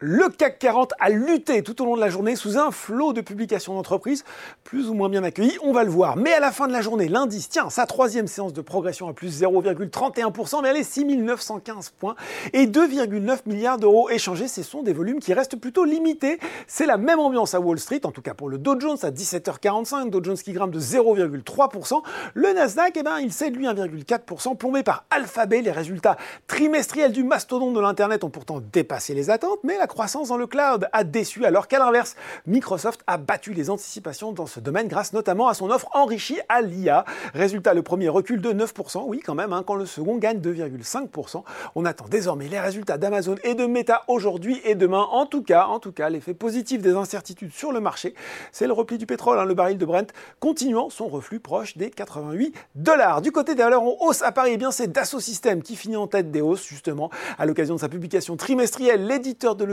[0.00, 3.20] Le CAC 40 a lutté tout au long de la journée sous un flot de
[3.20, 4.22] publications d'entreprises,
[4.62, 6.16] plus ou moins bien accueillies, on va le voir.
[6.16, 9.12] Mais à la fin de la journée, l'indice tient sa troisième séance de progression à
[9.12, 12.14] plus 0,31%, mais elle est 6915 points
[12.52, 14.46] et 2,9 milliards d'euros échangés.
[14.46, 16.38] Ce sont des volumes qui restent plutôt limités.
[16.68, 19.10] C'est la même ambiance à Wall Street, en tout cas pour le Dow Jones à
[19.10, 22.02] 17h45, Dow Jones qui grimpe de 0,3%.
[22.34, 25.60] Le Nasdaq, eh ben, il cède lui 1,4%, plombé par Alphabet.
[25.60, 30.28] Les résultats trimestriels du mastodonte de l'Internet ont pourtant dépassé les attentes, mais la croissance
[30.28, 32.14] dans le cloud a déçu, alors qu'à l'inverse,
[32.46, 36.62] Microsoft a battu les anticipations dans ce domaine grâce notamment à son offre enrichie à
[36.62, 37.04] l'IA.
[37.34, 41.42] Résultat, le premier recule de 9%, oui quand même, hein, quand le second gagne 2,5%.
[41.74, 45.06] On attend désormais les résultats d'Amazon et de Meta aujourd'hui et demain.
[45.10, 48.14] En tout cas, en tout cas, l'effet positif des incertitudes sur le marché,
[48.52, 51.90] c'est le repli du pétrole, hein, le baril de Brent continuant son reflux proche des
[51.90, 53.22] 88 dollars.
[53.22, 55.96] Du côté des valeurs en hausse à Paris, eh bien c'est Dassault Systèmes qui finit
[55.96, 59.06] en tête des hausses justement à l'occasion de sa publication trimestrielle.
[59.06, 59.64] L'éditeur de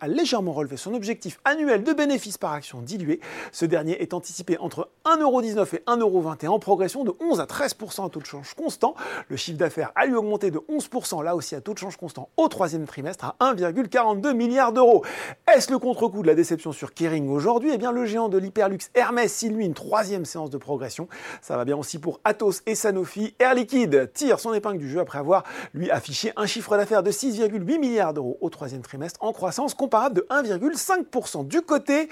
[0.00, 3.20] a légèrement relevé son objectif annuel de bénéfices par action dilué.
[3.52, 8.08] Ce dernier est anticipé entre 1,19€ et 1,21€ en progression de 11 à 13% à
[8.08, 8.94] taux de change constant.
[9.28, 12.28] Le chiffre d'affaires a lui augmenté de 11%, là aussi à taux de change constant,
[12.36, 15.04] au troisième trimestre à 1,42 milliard d'euros.
[15.52, 17.70] Est-ce le contre-coup de la déception sur Kering aujourd'hui?
[17.72, 21.08] Eh bien, le géant de l'hyperluxe Hermès signe lui une troisième séance de progression.
[21.40, 23.34] Ça va bien aussi pour Atos et Sanofi.
[23.38, 27.10] Air Liquide tire son épingle du jeu après avoir lui affiché un chiffre d'affaires de
[27.10, 31.46] 6,8 milliards d'euros au troisième trimestre en croissance comparable de 1,5%.
[31.46, 32.08] Du côté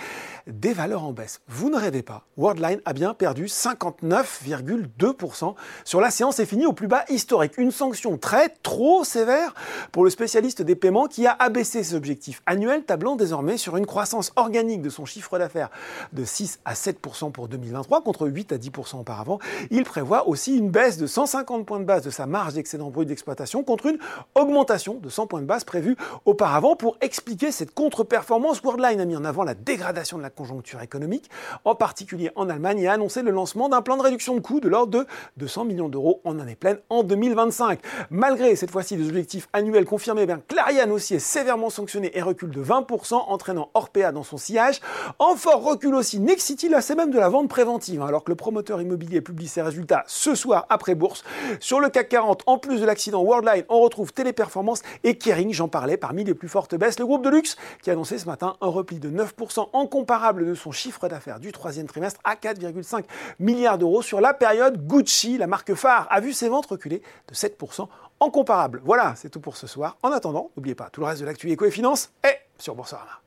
[0.46, 6.10] des valeurs en baisse, vous ne rêvez pas, Worldline a bien perdu 59,2% sur la
[6.10, 7.58] séance est finie au plus bas historique.
[7.58, 9.54] Une sanction très trop sévère
[9.92, 13.86] pour le spécialiste des paiements qui a abaissé ses objectifs annuels, tablant désormais sur une
[13.86, 15.70] croissance organique de son chiffre d'affaires
[16.12, 19.38] de 6 à 7% pour 2023 contre 8 à 10% auparavant.
[19.70, 23.08] Il prévoit aussi une baisse de 150 points de base de sa marge d'excédent brut
[23.08, 23.98] d'exploitation contre une
[24.34, 28.60] augmentation de 100 points de base prévue auparavant pour expliquer cette contre-performance.
[28.62, 31.30] Worldline a mis en avant la dégradation de la conjoncture économique,
[31.64, 34.60] en particulier en Allemagne, et a annoncé le lancement d'un plan de réduction de coûts
[34.60, 37.80] de l'ordre de 200 millions d'euros en année pleine en 2025.
[38.10, 42.50] Malgré cette fois-ci des objectifs annuels confirmés, bien Clariane aussi est sévèrement sanctionné et recule
[42.50, 44.80] de 20%, entraînant Orpea dans son sillage.
[45.18, 48.30] En fort recul aussi, Nexity, là c'est même de la vente préventive, hein, alors que
[48.30, 51.22] le promoteur immobilier publie ses résultats ce soir après bourse.
[51.60, 55.68] Sur le CAC 40, en plus de l'accident Worldline, on retrouve Téléperformance et Kering, j'en
[55.68, 56.98] parlais, parmi les plus fortes baisses.
[56.98, 60.54] Le de luxe qui a annoncé ce matin un repli de 9% en comparable de
[60.54, 63.04] son chiffre d'affaires du troisième trimestre à 4,5
[63.38, 64.86] milliards d'euros sur la période.
[64.86, 67.88] Gucci, la marque phare, a vu ses ventes reculer de 7%
[68.20, 68.82] en comparable.
[68.84, 69.96] Voilà, c'est tout pour ce soir.
[70.02, 73.20] En attendant, n'oubliez pas, tout le reste de l'actu éco et finance est sur Boursorama.